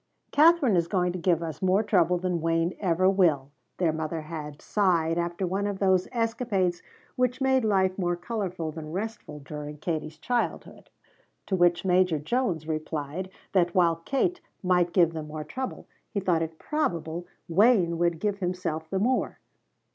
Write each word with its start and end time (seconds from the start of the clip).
"Katherine 0.31 0.75
is 0.75 0.87
going 0.87 1.11
to 1.11 1.19
give 1.19 1.43
us 1.43 1.61
more 1.61 1.83
trouble 1.83 2.17
than 2.17 2.41
Wayne 2.41 2.75
ever 2.79 3.07
will," 3.07 3.51
their 3.77 3.93
mother 3.93 4.21
had 4.21 4.59
sighed 4.59 5.19
after 5.19 5.45
one 5.45 5.67
of 5.67 5.77
those 5.77 6.07
escapades 6.11 6.81
which 7.15 7.39
made 7.39 7.63
life 7.63 7.99
more 7.99 8.15
colorful 8.15 8.71
than 8.71 8.91
restful 8.91 9.37
during 9.41 9.77
Katie's 9.77 10.17
childhood. 10.17 10.89
To 11.45 11.55
which 11.55 11.85
Major 11.85 12.17
Jones 12.17 12.67
replied 12.67 13.29
that 13.51 13.75
while 13.75 13.97
Kate 13.97 14.41
might 14.63 14.91
give 14.91 15.13
them 15.13 15.27
more 15.27 15.43
trouble, 15.43 15.85
he 16.09 16.19
thought 16.19 16.41
it 16.41 16.57
probable 16.57 17.27
Wayne 17.47 17.99
would 17.99 18.19
give 18.19 18.39
himself 18.39 18.89
the 18.89 18.97
more. 18.97 19.37